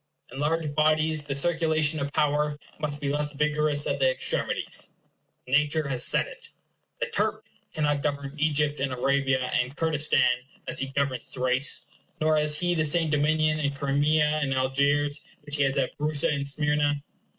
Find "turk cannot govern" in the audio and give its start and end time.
7.05-8.33